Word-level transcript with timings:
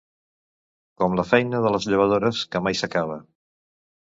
Com 1.01 1.17
la 1.19 1.25
feina 1.33 1.59
de 1.65 1.73
les 1.75 1.87
llevadores, 1.91 2.41
que 2.57 2.63
mai 2.69 2.81
s'acaba. 2.81 3.19